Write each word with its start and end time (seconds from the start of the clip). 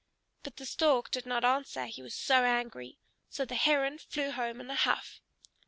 But 0.41 0.55
the 0.57 0.65
Stork 0.65 1.11
did 1.11 1.27
not 1.27 1.45
answer, 1.45 1.85
he 1.85 2.01
was 2.01 2.15
so 2.15 2.43
angry. 2.43 2.97
So 3.29 3.45
the 3.45 3.53
Heron 3.53 3.99
flew 3.99 4.31
home 4.31 4.59
in 4.59 4.71
a 4.71 4.75
huff. 4.75 5.21